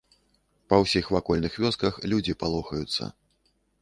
Па 0.71 0.77
ўсіх 0.83 1.11
вакольных 1.15 1.57
вёсках 1.65 1.93
людзі 2.15 2.37
палохаюцца. 2.45 3.03